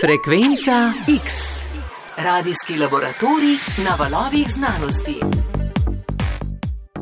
[0.00, 0.92] Frekvenca
[1.24, 1.32] X.
[2.24, 5.14] Radijski laboratorij na valovih znanosti.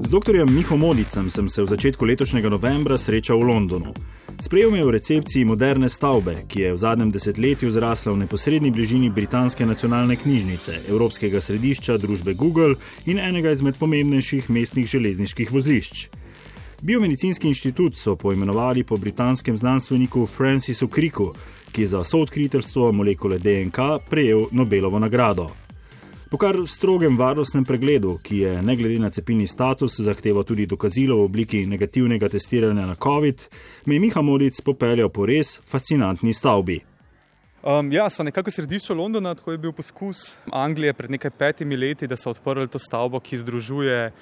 [0.05, 0.51] Z dr.
[0.51, 3.95] Miho Modicem sem se v začetku letošnjega novembra srečal v Londonu.
[4.41, 8.71] Sprejel me je v recepciji moderne stavbe, ki je v zadnjem desetletju zrasla v neposrednji
[8.71, 12.75] bližini Britanske nacionalne knjižnice, Evropskega središča družbe Google
[13.07, 16.09] in enega izmed pomembnejših mestnih železniških vozlišč.
[16.83, 21.35] Biomedicinski inštitut so poimenovali po britanskem znanstveniku Francisu Cricku,
[21.73, 23.79] ki je za soodkritelstvo molekule DNK
[24.11, 25.51] prejel Nobelovo nagrado.
[26.31, 31.17] Po kar strogem varnostnem pregledu, ki je ne glede na cepilni status zahteval tudi dokazilo
[31.17, 33.49] v obliki negativnega testiranja na COVID,
[33.87, 36.81] me je Miha Modic popeljal po res fascinantni stavbi.
[37.63, 41.77] Um, ja, smo nekako v središču Londona, tako je bil poskus Anglije pred nekaj petimi
[41.77, 44.13] leti, da so odprli to stavbo, ki združuje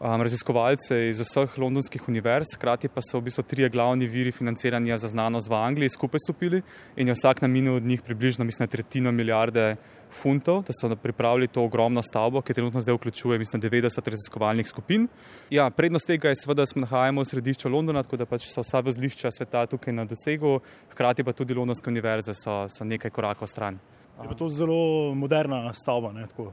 [0.00, 4.98] um, raziskovalce iz vseh londonskih univerz, hkrati pa so v bistvu trije glavni viri financiranja
[4.98, 6.62] za znanost v Angliji skupaj stopili
[6.96, 9.76] in je vsak namenil od njih približno, mislim, tretjino milijarde
[10.16, 15.08] funtov, da so pripravili to ogromno stavbo, ki trenutno zdaj vključuje, mislim, 90 raziskovalnih skupin.
[15.50, 18.64] Ja, prednost tega je seveda, da se nahajamo v središču Londona, tako da pač so
[18.64, 20.60] vsa vozlišča sveta tukaj na dosegu,
[20.92, 23.78] hkrati pa tudi londonske univerze so, so nekaj korakov stran.
[24.22, 26.52] Je pa to zelo moderna stavba, ne, tako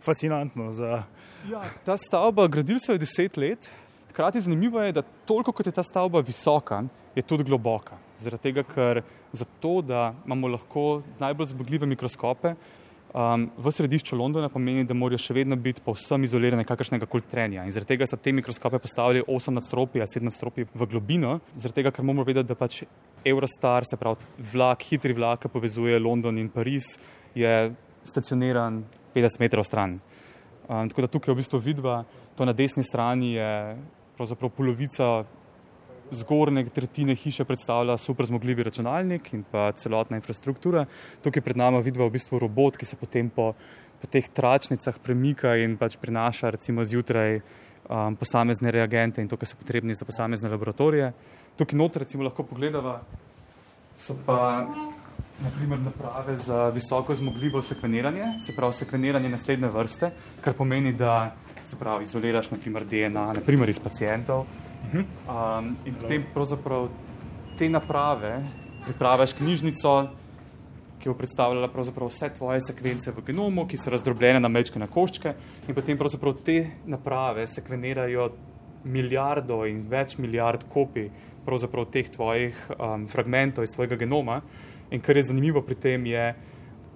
[0.00, 0.70] fascinantno.
[0.72, 1.02] Za...
[1.50, 3.70] Ja, ta stavba, gradili so jo deset let.
[4.10, 6.82] Hkrati zanimivo je, da toliko kot je ta stavba visoka,
[7.14, 7.98] je tudi globoka.
[8.18, 12.54] Zaradi tega, ker zato, da imamo lahko najbolj zmogljive mikroskope,
[13.14, 17.64] um, v središču Londona pomeni, da morajo še vedno biti povsem izolirane kakršnega koli trenja.
[17.66, 21.94] In zaradi tega so te mikroskope postavili 8 nadstropij, 7 nadstropij v globino, zaradi tega,
[21.94, 22.82] ker moramo vedeti, da pač
[23.24, 26.96] Eurostar, se pravi vlak, hitri vlak, ki povezuje London in Pariz,
[27.34, 27.72] je
[28.04, 28.82] stacioniran
[29.14, 29.98] 50 metrov stran.
[30.70, 32.04] Um, tako da tukaj v bistvu vidva,
[32.38, 33.50] to na desni strani je
[34.16, 35.24] pravzaprav polovica
[36.10, 40.84] zgornje tretjine hiše predstavlja super zmogljivi računalnik in pa celotna infrastruktura.
[41.22, 43.52] Tukaj pred nami vidimo v bistvu robot, ki se potem po,
[44.00, 49.48] po teh tračnicah premika in pač prinaša recimo zjutraj um, posamezne reagente in to, kar
[49.48, 51.12] so potrebni za posamezne laboratorije.
[51.60, 53.02] Tukaj noter recimo lahko pogledava,
[53.92, 54.64] so pa
[55.44, 60.10] naprimer naprave za visoko zmogljivo sekveniranje, se pravi sekveniranje naslednje vrste,
[60.40, 61.34] kar pomeni, da
[61.64, 64.46] se pravi izoliraš naprimer DNA, naprimer iz pacijentov,
[64.92, 66.88] Um, in potem pravzaprav
[67.58, 68.40] te naprave
[68.84, 69.92] pripraviš knjižnico,
[71.00, 71.68] ki bo predstavljala
[72.08, 75.34] vse tvoje sekvence v genomu, ki so razdrobljene na mečke na koščke,
[75.68, 78.30] in potem pravzaprav te naprave sekvenirajo
[78.84, 81.10] milijardo in več milijard kopij
[81.92, 84.40] teh tvojih um, fragmentov iz tvojega genoma.
[84.90, 86.34] In kar je zanimivo pri tem, je,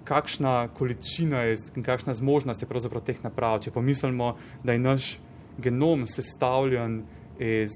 [0.05, 3.59] kakšna količina je in kakšna zmožnost je pravzaprav teh naprav.
[3.61, 5.17] Če pomislimo, da je naš
[5.57, 7.03] genom sestavljen
[7.39, 7.71] iz,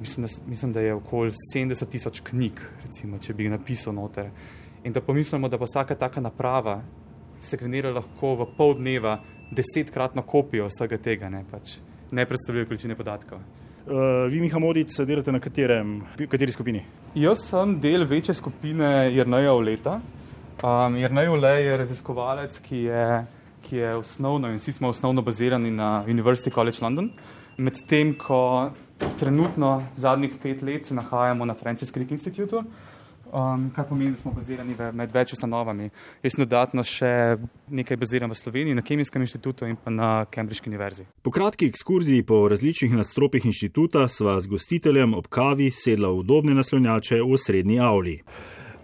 [0.00, 4.30] mislim, da, mislim, da je okoli 70 tisoč knjig, recimo, če bi jih napisal noter.
[4.84, 6.82] In da pomislimo, da pa vsaka taka naprava
[7.40, 9.18] sekvenira lahko v pol dneva
[9.50, 11.78] desetkratno kopijo vsega tega, ne, pač
[12.10, 13.40] ne predstavljajo količine podatkov.
[13.88, 16.84] Uh, vi, Miha Modic, delate na katerem, kateri skupini?
[17.16, 20.00] Jaz sem del večje skupine Jrneja Oleta.
[20.62, 23.06] Um, Jrnej Olej je raziskovalec, ki je,
[23.64, 27.08] ki je osnovno in vsi smo osnovno bazirani na University College London.
[27.08, 28.70] Uh, medtem ko
[29.18, 32.62] trenutno zadnjih pet let se nahajamo na Francis Crick Institutu,
[33.32, 35.90] um, kar pomeni, da smo bazirani med več ustanovami.
[36.22, 37.38] Jaz dodatno še
[37.70, 41.06] nekaj baziran v Sloveniji, na Kemijskem inštitutu in pa na Cambridge univerzi.
[41.22, 46.56] Po kratki ekskurziji po različnih nadstropjih inštituta sva z gostiteljem ob kavi sedla v udobne
[46.58, 48.20] naslonjače v srednji avli.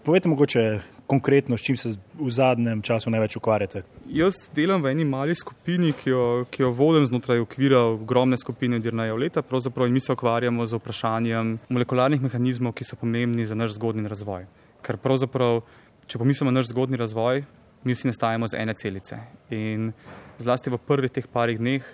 [0.04, 0.64] Povejte mogoče,
[1.06, 3.82] konkretno, s čim se v zadnjem času največ ukvarjate?
[4.08, 8.78] Jaz delam v eni mali skupini, ki jo, ki jo vodim znotraj okvira ogromne skupine
[8.80, 9.42] Dirnaja Leta.
[9.42, 14.46] Pravzaprav mi se ukvarjamo z vprašanjem molekularnih mehanizmov, ki so pomembni za naš zgodni razvoj.
[14.84, 15.62] Ker pravzaprav,
[16.06, 17.44] če pomislimo na naš zgodni razvoj,
[17.84, 19.20] mi vsi nastajamo z ene celice.
[19.52, 19.92] In
[20.40, 21.84] zlasti v prvih teh parih dneh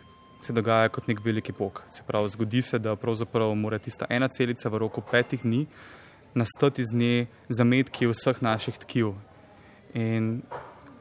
[0.41, 1.83] se dogaja kot nek veliki pok.
[1.91, 5.67] Se pravi, zgodi se, da pravzaprav mora tista ena celica v roku petih dni
[6.35, 9.15] nastati z nje zametki vseh naših tkiv.
[9.95, 10.43] In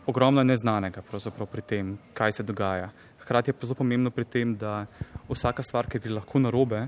[0.05, 2.89] ogromno neznanega pri tem, kaj se dogaja.
[3.19, 4.85] Hkrati je pa zelo pomembno pri tem, da
[5.29, 6.87] vsaka stvar, ki gre lahko narobe,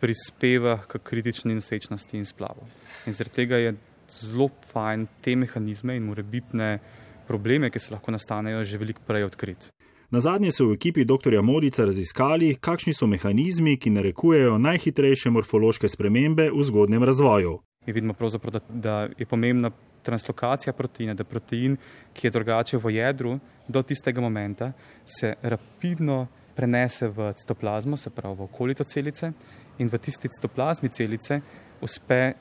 [0.00, 2.66] prispeva k kritični nosečnosti in splavu.
[3.06, 3.76] In zaradi tega je
[4.10, 6.78] zelo fajn te mehanizme in morebitne
[7.26, 9.70] probleme, ki se lahko nastanejo, že veliko prej odkriti.
[10.10, 11.34] Na zadnje so v ekipi dr.
[11.42, 18.14] Modica raziskali, kakšni so mehanizmi, ki narekujejo najhitrejše morfološke spremembe v zgodnem razvoju mi vidimo,
[18.50, 19.70] da, da je pomembna
[20.02, 21.76] translokacija proteina, da protein,
[22.14, 23.38] ki je drugačen v jedru,
[23.68, 24.72] do tistega momenta
[25.04, 29.32] se rapidno prenese v citoplazmo, se pravi v okolico celice,
[29.78, 31.40] in v tisti citoplazmi celice
[31.80, 32.34] uspe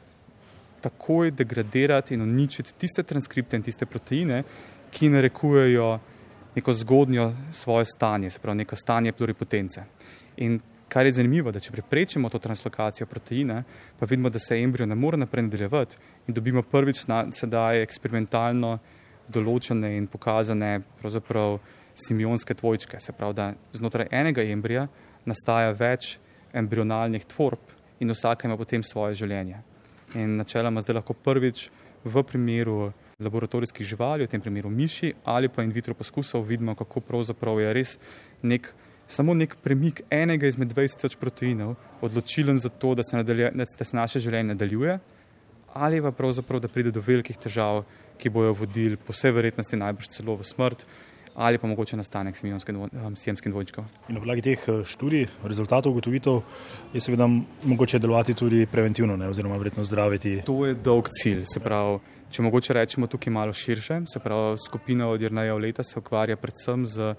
[0.82, 4.44] takoj degradirati in uničiti tiste transkripte in tiste proteine,
[4.92, 5.90] ki narekujejo
[6.56, 9.84] neko zgodnjo svoje stanje, se pravi neko stanje pluripotence.
[10.38, 10.60] In
[10.96, 13.58] kar je zanimivo, da če preprečimo to translokacijo proteina,
[14.00, 15.98] pa vidimo, da se embrio ne more naprej nadaljevati
[16.28, 18.78] in dobimo prvič na sedaj eksperimentalno
[19.28, 20.78] določene in pokazane
[21.96, 24.88] simionske tvojčke, se pravi, da znotraj enega embrija
[25.28, 26.14] nastaja več
[26.56, 29.60] embrionalnih tvorb in vsaka ima potem svoje življenje.
[30.16, 31.68] In načeloma zdaj lahko prvič
[32.06, 37.04] v primeru laboratorijskih živali, v tem primeru miši ali pa in vitro poskusov vidimo, kako
[37.04, 37.98] pravzaprav je res
[38.44, 38.72] nek,
[39.08, 43.86] samo nek premik enega izmed 20 tisoč proteinov odločilen za to, da se, nadalje, da
[43.86, 45.00] se naše življenje nadaljuje
[45.76, 47.82] ali pa pravzaprav, da pride do velikih težav,
[48.18, 50.86] ki bojo vodili po vsej verjetnosti najbrž celo v smrt
[51.36, 52.38] ali pa mogoče nastanek
[53.16, 53.84] sijemskih dvojčkov.
[54.08, 56.40] In na podlagi teh eh, študij, rezultatov, ugotovitev
[56.94, 57.28] je seveda
[57.64, 60.42] mogoče delovati tudi preventivno, ne, oziroma vredno zdraviti.
[60.48, 61.44] To je dolg cilj.
[61.52, 62.00] Se pravi,
[62.32, 66.86] če mogoče rečemo tukaj malo širše, se pravi, skupina od Jrnaja leta se ukvarja predvsem
[66.86, 67.16] z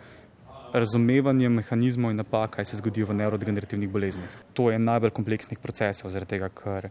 [0.73, 4.39] razumevanjem mehanizmov in napak, kaj se zgodijo v neurodegenerativnih boleznih.
[4.55, 6.91] To je najbolj kompleksnih procesov, zaradi tega, ker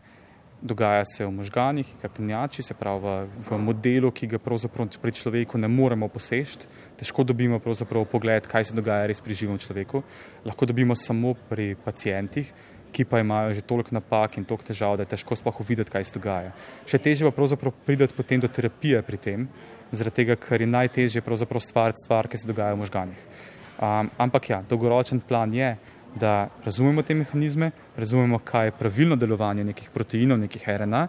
[0.61, 3.15] dogaja se v možganjih, heptenjači, se pravi v,
[3.49, 6.67] v modelu, ki ga pravzaprav pri človeku ne moremo posešti.
[6.97, 10.03] Težko dobimo pogled, kaj se dogaja res pri živem človeku.
[10.45, 12.53] Lahko dobimo samo pri pacijentih,
[12.95, 16.03] ki pa imajo že toliko napak in toliko težav, da je težko sploh uvideti, kaj
[16.03, 16.55] se dogaja.
[16.87, 19.49] Še težje pa pravzaprav prideti potem do terapije pri tem,
[19.91, 23.27] zaradi tega, ker je najtežje pravzaprav stvariti stvar, ki se dogaja v možganjih.
[23.75, 25.75] Um, ampak ja, dolgoročen plan je,
[26.15, 31.07] da razumemo te mehanizme, razumemo, kaj je pravilno delovanje nekih proteinov, nekih RNA,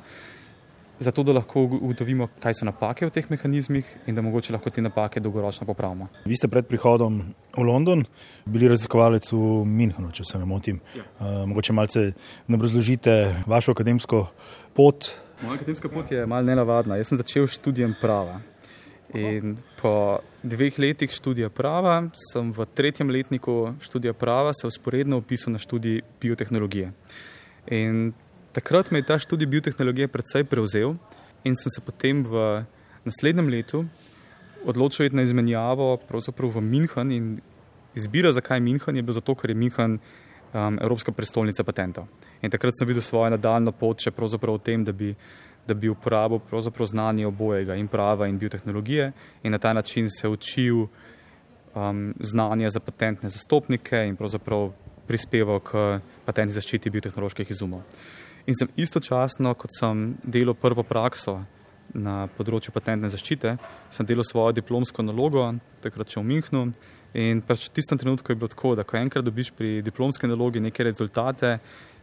[0.98, 4.82] zato da lahko ugotovimo, kaj so napake v teh mehanizmih in da mogoče lahko te
[4.82, 6.08] napake dolgoročno popravimo.
[6.24, 7.20] Vi ste pred prihodom
[7.56, 8.04] v London
[8.46, 10.80] bili raziskovalec v Münchenu, če se ne motim.
[10.96, 11.04] Ja.
[11.20, 12.12] Uh, mogoče malce
[12.48, 14.26] nam razložite vašo akademsko
[14.74, 15.12] pot.
[15.42, 16.96] Moja akademska pot je malce nenavadna.
[16.96, 18.40] Jaz sem začel študijem prava.
[19.16, 25.56] In po dveh letih študija prava sem v tretjem letniku študija prava se usporedno upisal
[25.56, 26.92] na študij biotehnologije.
[27.70, 28.12] In
[28.52, 30.96] takrat me je ta študij biotehnologije predvsej prevzel
[31.44, 32.64] in sem se potem v
[33.04, 33.84] naslednjem letu
[34.66, 37.40] odločil iti na izmenjavo v München in
[37.94, 39.98] izbira, zakaj München, je bilo zato, ker je München
[40.52, 42.06] um, Evropska prestolnica patentov.
[42.42, 45.14] In takrat sem videl svojo nadaljno pot še pravzaprav v tem, da bi
[45.66, 46.40] da bi uporabil
[46.86, 50.86] znanje obojega in prava in biotehnologije in na ta način se učil
[51.74, 54.72] um, znanje za patentne zastopnike in pravzaprav
[55.06, 57.82] prispeval k patentni zaščiti biotehnoloških izumov.
[58.46, 61.40] In sem istočasno, kot sem delal prvo prakso
[61.94, 63.56] na področju patentne zaščite,
[63.90, 65.48] sem delal svojo diplomsko nalogo,
[65.82, 66.62] takrat še v Münchnu.
[67.16, 70.60] In pač v tistem trenutku je bilo tako, da ko enkrat dobiš pri diplomski nalogi
[70.60, 71.56] neke rezultate,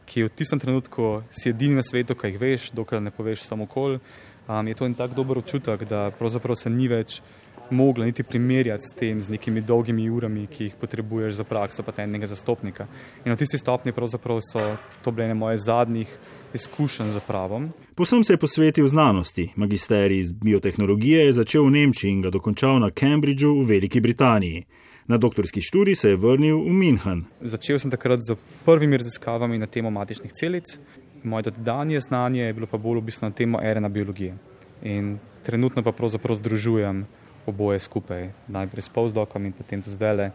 [0.06, 4.00] ki v tistem trenutku si edini na svetu, kaj veš, dokler ne poveš samo kol.
[4.48, 7.22] Um, je to en tak dober občutek, da pravzaprav se ni več
[7.70, 12.28] mogla niti primerjati s tem, z nekimi dolgimi urami, ki jih potrebuješ za prakso patentnega
[12.28, 12.88] zastopnika.
[13.26, 14.62] In na tisti stopni pravzaprav so
[15.04, 16.18] to bile ene moje zadnjih
[16.54, 17.72] izkušenj z pravom.
[17.96, 19.52] Posem se je posvetil znanosti.
[19.56, 24.66] Magisterij iz biotehnologije je začel v Nemčiji in ga dokončal na Cambridgeu v Veliki Britaniji.
[25.08, 27.24] Na doktorski študij se je vrnil v München.
[27.42, 30.80] Začel sem takrat z prvimi raziskavami na temo matičnih celic.
[31.24, 34.38] Moje dodanje znanje je bilo pa bolj v bistvu na temo RNA biologije.
[34.82, 37.04] In trenutno pa pravzaprav združujem
[37.46, 40.32] oboje skupaj, najprej s postdokom in potem tudi zdaj le,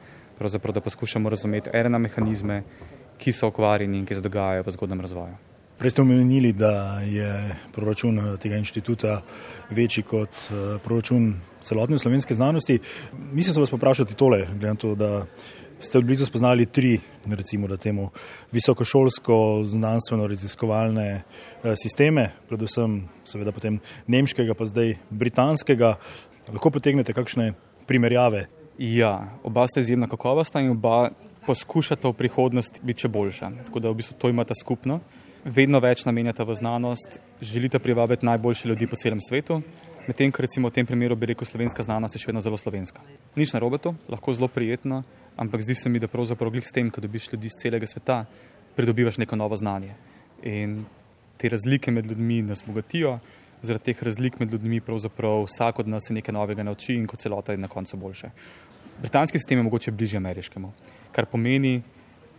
[0.75, 2.62] da poskušamo razumeti RNA mehanizme,
[3.19, 5.48] ki so okvarjeni in ki se dogajajo v zgodnem razvoju.
[5.78, 9.20] Prej ste omenili, da je proračun eh, tega inštituta
[9.70, 12.78] večji kot eh, proračun celotne slovenske znanosti.
[13.32, 15.26] Mislim, da se vas poprašati tole, glede na to, da
[15.78, 16.99] ste blizu spoznali tri,
[17.30, 18.11] recimo, da temu
[18.52, 21.23] visokošolsko znanstveno raziskovalne eh,
[21.82, 25.94] sisteme, predvsem seveda potem nemškega, pa zdaj britanskega.
[26.49, 27.52] Lahko potegnete kakšne
[27.87, 28.49] primerjave?
[28.78, 31.11] Ja, oba sta izjemna kakovostna in oba
[31.47, 33.52] poskušata v prihodnosti biti še boljša.
[33.70, 35.00] Tako da v bistvu to imata skupno
[35.45, 39.62] vedno več namenjate v znanost, želite privabiti najboljše ljudi po celem svetu,
[40.09, 43.02] medtem ko recimo v tem primeru bi rekel, slovenska znanost je še vedno zelo slovenska.
[43.37, 45.02] Nič na robotu, lahko zelo prijetno,
[45.37, 48.25] ampak zdi se mi, da pravzaprav glih s tem, ko dobiš ljudi iz celega sveta,
[48.76, 49.95] pridobivaš neko novo znanje.
[50.42, 50.85] In
[51.38, 53.18] te razlike med ljudmi nas bogatijo,
[53.62, 57.21] zaradi teh razlik med ljudmi pravzaprav vsak od nas se nekaj novega nauči in kot
[57.21, 58.30] celota je na koncu boljše.
[59.02, 60.73] Britanski sistem je mogoče bližje ameriškemu,
[61.12, 61.83] kar pomeni,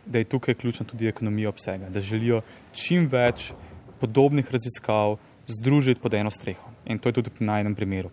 [0.06, 2.42] da je tukaj ključna tudi ekonomija obsega, da želijo
[2.74, 3.52] čim več
[4.00, 6.70] podobnih raziskav združiti pod eno streho.
[6.86, 8.10] In to je tudi na enem primeru.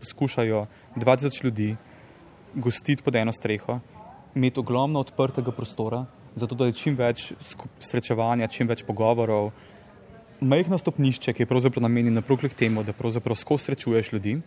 [0.00, 1.76] Poskušajo 20 ljudi
[2.54, 3.80] gostiti pod eno streho,
[4.34, 7.32] imeti ogromno odprtega prostora, zato da je čim več
[7.80, 9.50] srečevanja, čim več pogovorov,
[10.40, 14.38] majhno stopnišče, ki je pravzaprav namenjeno naproklih temu, da pravzaprav skozi srečuješ ljudi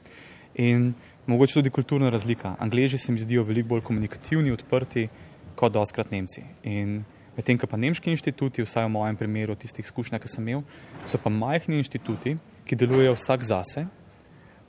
[0.56, 0.94] in
[1.28, 2.56] mogoče tudi kulturna razlika.
[2.60, 5.08] Angleži se mi zdijo veliko bolj komunikativni, odprti
[5.56, 6.44] kot doskrat Nemci.
[6.64, 7.04] In
[7.38, 10.64] medtem, ko pa nemški inštituti, vsaj v mojem primeru, tistih izkušnjah, ki sem imel,
[11.08, 13.86] so pa majhni inštituti, ki delujejo vsak zase,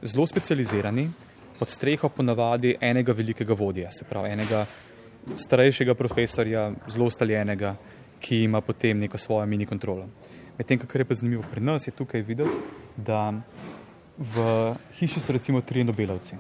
[0.02, 1.08] zelo specializirani,
[1.58, 4.66] pod streho ponavadi enega velikega vodja, se pravi enega
[5.34, 7.76] starejšega profesorja, zelo ustaljenega,
[8.20, 10.08] ki ima potem neko svojo mini kontrolo.
[10.58, 12.60] Medtem, kar je pa zanimivo pri nas, je tukaj videti,
[12.96, 13.32] da
[14.16, 14.44] v
[14.96, 16.36] hiši so recimo tri nobelovci.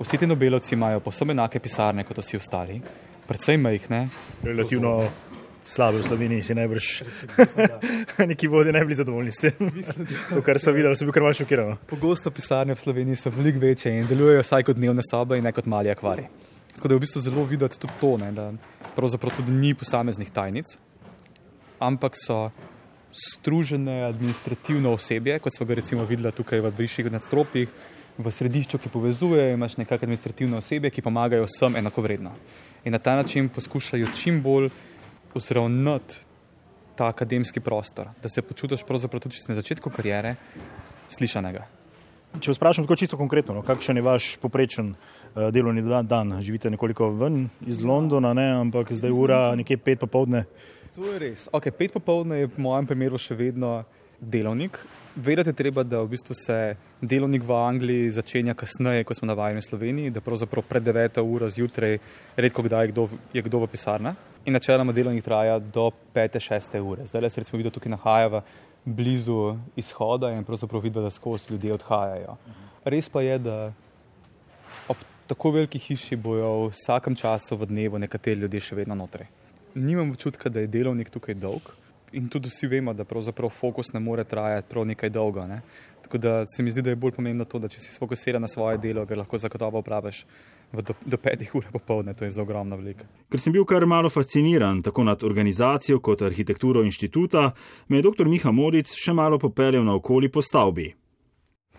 [0.00, 2.80] Vsi ti nobelovci imajo posebno enake pisarne kot vsi ostali,
[3.30, 4.08] predvsej majhne.
[4.42, 5.06] Relativno
[5.62, 6.86] slabe v Sloveniji, si najbrž.
[8.30, 9.70] Neki vodje ne bili zadovoljni s tem.
[10.34, 11.78] to, kar sem videl, sem bil kar malce šokiran.
[11.86, 15.54] Pogosto pisarne v Sloveniji so veliko večje in delujejo vsaj kot dnevne sobe in ne
[15.54, 16.26] kot mali akvari.
[16.74, 18.50] Tako da je v bistvu zelo videti tudi to, ne, da
[18.96, 20.74] pravzaprav tudi ni posameznih tajnic,
[21.78, 22.48] ampak so
[23.14, 27.70] stružene administrativno osebje, kot smo ga recimo videli tukaj v višjih nadstropjih,
[28.20, 32.32] v središču, ki povezuje, imaš nekakšne administrativne osebje, ki pomagajo vsem enakovredno.
[32.84, 34.70] In na ta način poskušajo čim bolj
[35.34, 36.20] uzravnati
[36.96, 40.34] ta akademski prostor, da se počutiš pravzaprav tudi na začetku karijere
[41.08, 41.66] slišanega.
[42.38, 46.36] Če vas vprašam tako čisto konkretno, no, kakšen je vaš poprečen uh, delovni dan?
[46.42, 48.46] Živite nekoliko ven iz Londona, ne?
[48.60, 50.44] ampak zdaj ura nekje pet popovdne.
[50.94, 51.48] To je res.
[51.52, 53.80] Okay, pet popovdne je v mojem primeru še vedno
[54.20, 54.78] delovnik.
[55.16, 59.60] Vedeti je treba, da v bistvu se delovnik v Angliji začenja kasneje, kot smo navajeni
[59.60, 61.18] v Sloveniji, da pravzaprav pred 9.
[61.20, 61.98] uro zjutraj
[62.36, 64.14] redko kdaj je kdo, je kdo v pisarna.
[64.44, 67.06] In načeloma delovnik traja do 5-6 ure.
[67.06, 68.42] Zdaj se recimo videti tukaj nahajava
[68.84, 72.36] blizu izhoda in pravzaprav videti, da skozi ljudje odhajajo.
[72.84, 73.72] Res pa je, da
[74.88, 74.96] ob
[75.26, 79.26] tako veliki hiši bojo v vsakem času v dnevu nekateri ljudje še vedno notri.
[79.74, 81.74] Nimam občutka, da je delovnik tukaj dolg,
[82.12, 85.46] in tudi vsi vemo, da pravzaprav fokus ne more trajati prav nekaj dolgo.
[85.46, 85.60] Ne?
[86.02, 88.48] Tako da se mi zdi, da je bolj pomembno to, da če si fokusiran na
[88.48, 90.24] svoje delo, ga lahko zagotovo opraviš
[90.72, 93.06] do, do petih ur popovdne, to je za ogromno veliko.
[93.30, 97.50] Ker sem bil kar malo fasciniran tako nad organizacijo kot arhitekturo inštituta,
[97.88, 98.26] me je dr.
[98.26, 100.88] Miha Moric še malo popeljal naokoli po stavbi.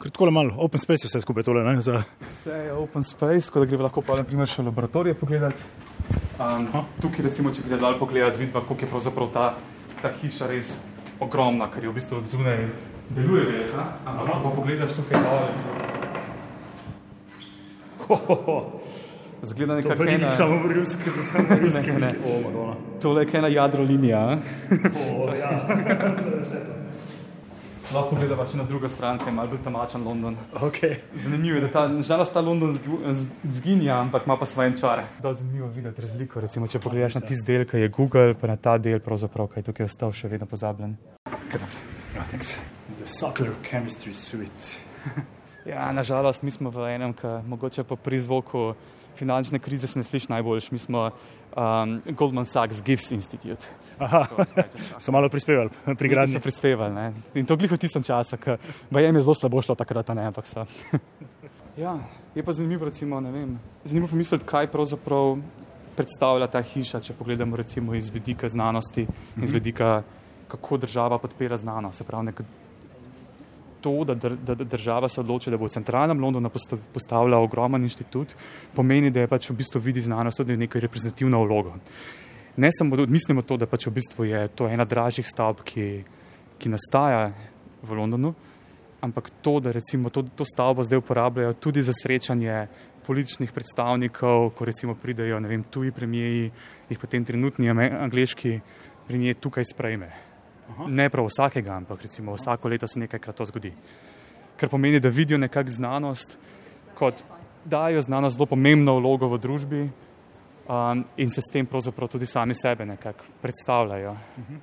[0.01, 1.75] Kratko malo, open space vse skupaj tole, ne?
[1.81, 1.99] Za...
[2.21, 5.67] Vse je open space, tako da gre lahko pa naprimer še v laboratorije pogledati.
[6.41, 6.65] Um,
[7.03, 9.45] tukaj recimo, če grede dal pogledati, vidva, koliko je pravzaprav ta
[10.01, 10.79] ta hiša res
[11.19, 12.65] ogromna, ker je v bistvu od zunaj
[13.09, 13.85] deluje velika.
[14.05, 15.45] Ampak, ko pogledaš tukaj dol,
[19.41, 20.29] zgleda nekako ena...
[20.29, 21.91] To samo vrjivske, to samo vrjivske.
[21.93, 22.13] ne, ne.
[23.01, 24.37] To je ena jadro linija.
[24.95, 25.67] O, ja.
[27.91, 30.37] Lahko pogledamo še na drugo stran, ki je malo bolj tamačen London.
[30.63, 31.01] Okay.
[31.15, 32.71] Zanimivo je, da ta, žalost ta London
[33.43, 35.03] zginja, ampak ima pa svoje čare.
[35.19, 36.39] Da je zanimivo videti razliko.
[36.39, 39.67] Recimo, če pogledaš na tisti del, ki je Google, pa na ta del, pravzaprav, kaj
[39.67, 40.95] tukaj je ostal še vedno pozabljen.
[42.15, 42.55] Ja, thanks.
[42.95, 44.79] The circular chemistry suite.
[45.65, 48.73] ja, nažalost, mi smo v enem, ki mogoče po prizvoku
[49.15, 50.71] finančne krize se ne sliši najboljš.
[50.71, 51.09] Mi smo
[51.55, 53.67] um, Goldman Sachs Gifts Institute.
[53.99, 54.27] Aha,
[54.99, 56.33] so malo prispevali pri gradnji.
[56.33, 57.13] So prispevali, ne.
[57.35, 58.57] In to gliho v tistem času, ker
[58.91, 60.65] vajem je zelo slabo šlo takrat, ne, ampak so.
[61.83, 61.97] ja,
[62.35, 65.37] je pa zanimivo, recimo, ne vem, zanimivo pomisliti, kaj pravzaprav
[65.95, 69.57] predstavlja ta hiša, če pogledamo recimo iz vidika znanosti in iz mhm.
[69.59, 70.03] vidika,
[70.47, 71.97] kako država podpira znanost.
[71.97, 72.41] Se pravi, nek
[73.81, 76.49] to, da, da, da država se odloči, da bo v centralnem Londonu
[76.93, 78.35] postavila ogromen inštitut,
[78.75, 81.75] pomeni, da je pač v bistvu vidi znanost tudi neko reprezentativno vlogo.
[82.57, 86.03] Ne samo odmislimo to, da pač v bistvu je to ena dražjih stavb, ki,
[86.59, 87.31] ki nastaja
[87.81, 88.33] v Londonu,
[89.01, 92.67] ampak to, da recimo to, to stavbo zdaj uporabljajo tudi za srečanje
[93.05, 96.51] političnih predstavnikov, ko recimo pridejo, vem, tuji premijeji,
[96.89, 98.59] jih potem trenutni angliški
[99.07, 100.30] premijer tukaj sprejme.
[100.71, 100.87] Aha.
[100.87, 103.73] Ne prav vsakega, ampak recimo vsako leto se nekajkrat to zgodi.
[104.57, 106.37] Ker pomeni, da vidijo nekakšno znanost,
[106.95, 107.23] kot
[107.65, 112.53] dajo znanost zelo pomembno vlogo v družbi um, in se s tem pravzaprav tudi sami
[112.53, 114.15] sebe nekako predstavljajo.
[114.39, 114.55] Mhm.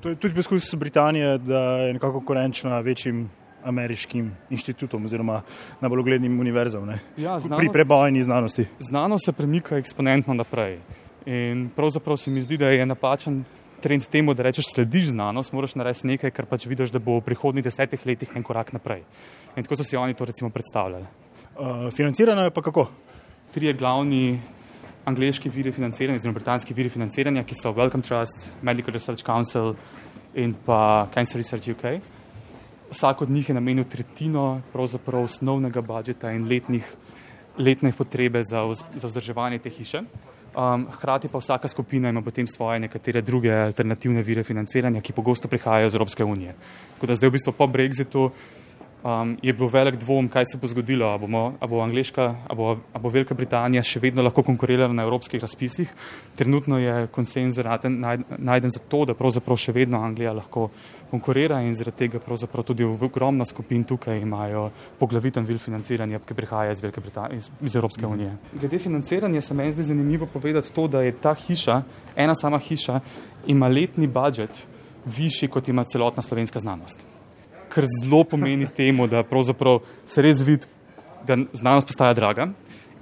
[0.00, 3.30] To je tudi poskus Britanije, da je nekako konkurenčna večjim
[3.64, 5.42] ameriškim inštitutom oziroma
[5.80, 8.66] najbolj uglednim univerzam ja, znanost, pri prebojni znanosti.
[8.78, 10.78] Znanost se premika eksponentno naprej
[11.26, 13.44] in pravzaprav se mi zdi, da je napačen
[13.84, 17.26] trend temu, da rečeš, slediš znanost, moraš narediti nekaj, kar pač vidiš, da bo v
[17.26, 19.04] prihodnjih desetih letih en korak naprej.
[19.56, 21.04] In tako so si oni to recimo predstavljali.
[21.54, 22.88] Uh, financirano je pa kako?
[23.52, 24.40] Trije glavni
[25.04, 29.74] angliški viri financiranja, oziroma britanski viri financiranja, ki so Wellcome Trust, Medical Research Council
[30.34, 32.00] in pa Cancer Research UK.
[32.90, 36.88] Vsak od njih je namenil tretjino osnovnega budžeta in letnih,
[37.58, 38.64] letne potrebe za,
[38.94, 40.02] za vzdrževanje te hiše.
[40.54, 45.48] Um, hkrati pa vsaka skupina ima potem svoje nekatere druge alternativne vire financiranja, ki pogosto
[45.48, 46.54] prihajajo iz Evropske unije.
[46.94, 48.30] Tako da zdaj v bistvu po Brexitu
[49.04, 52.76] um, je bil velik dvom, kaj se bo zgodilo, ali bo, bo Angliška, ali bo,
[53.00, 55.92] bo Velika Britanija še vedno lahko konkurirala na evropskih razpisih.
[56.36, 57.58] Trenutno je konsens
[58.38, 60.70] najden za to, da pravzaprav še vedno Anglija lahko
[61.10, 66.34] konkurira in zaradi tega pravzaprav tudi v ogromno skupin tukaj imajo poglaviten vil financiranja, ki
[66.34, 66.82] prihaja iz,
[67.36, 68.36] iz, iz Evropske unije.
[68.54, 71.82] Glede financiranja se meni zdi zanimivo povedati to, da je ta hiša,
[72.16, 73.00] ena sama hiša,
[73.46, 74.64] ima letni budžet
[75.04, 77.06] višji, kot ima celotna slovenska znanost
[77.74, 79.24] kar zelo pomeni temu, da
[80.04, 80.66] se res vidi,
[81.26, 82.48] da znanost postaja draga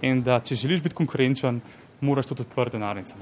[0.03, 1.61] in da če želiš biti konkurenčen,
[2.01, 3.15] moraš tudi odprti denarnice.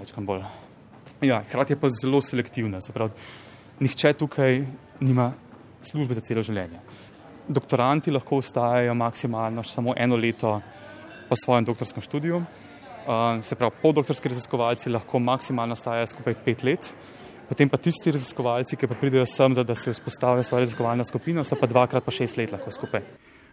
[1.21, 2.79] Ja, hkrati je pa zelo selektivna.
[2.95, 3.11] Pravi,
[3.81, 4.63] nihče tukaj
[5.01, 5.33] nima
[5.83, 6.81] službe za celo življenje.
[7.49, 10.61] Doktoranti lahko ostajajo maksimalno samo eno leto
[11.29, 12.41] po svojem doktorskem študiju.
[13.01, 16.93] Uh, se pravi, podoktorski raziskovalci lahko maksimalno ostajajo skupaj pet let.
[17.51, 21.57] Potem pa tisti raziskovalci, ki pa pridejo sem, da se vzpostavijo svojo raziskovalno skupino, so
[21.59, 23.03] pa dvakrat po šest let lahko skupaj.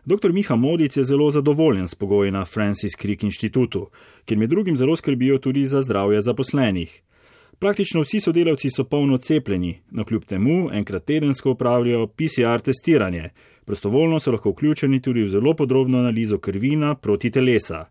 [0.06, 0.32] Dr.
[0.32, 3.90] Miha Modic je zelo zadovoljen s pogoji na Francis Crick inštitutu,
[4.26, 7.02] kjer med drugim zelo skrbijo tudi za zdravje zaposlenih.
[7.60, 13.30] Praktično vsi sodelavci so polno cepljeni, no kljub temu enkrat tedensko upravljajo PCR testiranje.
[13.66, 17.86] Prostovoljno so lahko vključeni tudi v zelo podrobno analizo krvina proti telesa.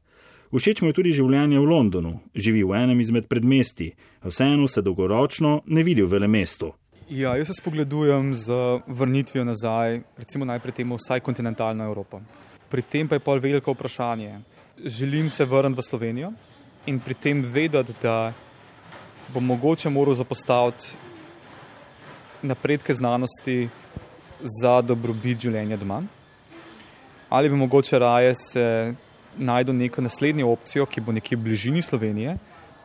[0.53, 3.91] Všeč mu je tudi življenje v Londonu, živi v enem izmed predmesti,
[4.23, 6.73] a vseeno se dolgoročno ne vidi v velem mestu.
[7.11, 8.55] Ja, jaz se spogledujem z
[8.87, 12.21] vrnitvijo nazaj, recimo najprej temu vsaj kontinentalno Evropo.
[12.71, 14.41] Pri tem pa je pol veliko vprašanje.
[14.85, 16.33] Želim se vrniti v Slovenijo
[16.87, 18.33] in pri tem vedeti, da
[19.35, 20.99] bom mogoče moral zapostaviti
[22.43, 23.69] napredke znanosti
[24.43, 26.03] za dobrobit življenja doma.
[27.31, 28.95] Ali bi mogoče raje se
[29.38, 32.37] najdu neko naslednjo opcijo, ki bo nekje v bližini Slovenije,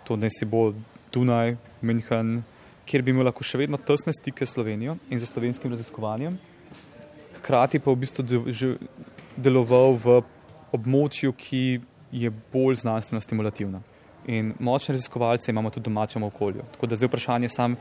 [0.04, 0.74] to ne si bo
[1.14, 2.42] Dunaj, München,
[2.86, 6.38] kjer bi imel lahko še vedno tesne stike s Slovenijo in za slovenskim raziskovanjem,
[7.40, 8.26] hkrati pa v bistvu
[9.38, 10.22] deloval v
[10.76, 11.82] območju, ki
[12.12, 13.82] je bolj znanstveno stimulativno.
[14.28, 16.68] In močne raziskovalce imamo tudi v domačem okolju.
[16.76, 17.78] Tako da zdaj vprašanje sam,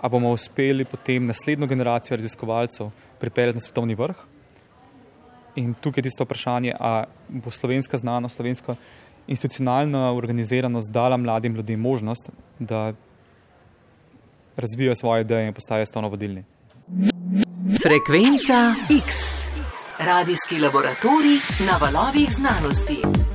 [0.00, 4.16] ali bomo uspeli potem naslednjo generacijo raziskovalcev pripeljati na svetovni vrh,
[5.56, 8.76] In tukaj je tisto vprašanje, ali bo slovenska znanost, slovenska
[9.26, 12.92] institucionalna organiziranost dala mladim ljudem možnost, da
[14.56, 16.44] razvijajo svoje ideje in postajajo stano vodilni.
[17.82, 18.74] Frekvenca
[19.06, 19.16] X,
[20.06, 23.25] radijski laboratorij na valovih znanosti.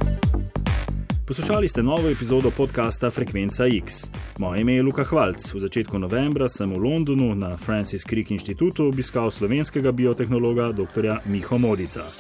[1.32, 4.04] Poslušali ste novo epizodo podcasta Frekvenca X.
[4.38, 5.54] Moje ime je Luka Hvalc.
[5.54, 11.24] V začetku novembra sem v Londonu na Francis Crick inštitutu obiskal slovenskega biotehnologa dr.
[11.26, 12.12] Miho Modica.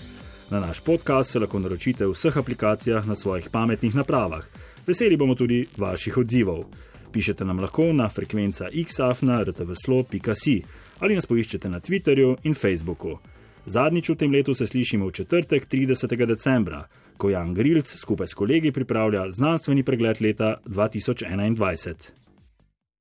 [0.50, 4.48] Na naš podcast se lahko naročite v vseh aplikacijah na svojih pametnih napravah.
[4.88, 6.64] Veseli bomo tudi vaših odzivov.
[7.12, 10.64] Pišete nam lahko na frekvenca xafna.rtvslo.si
[11.00, 13.20] ali nas poiščete na Twitterju in Facebooku.
[13.66, 16.26] Zadnjič v tem letu se slišimo v četrtek 30.
[16.26, 16.88] decembra,
[17.22, 22.21] ko Jan Grilc skupaj s kolegi pripravlja znanstveni pregled leta 2021.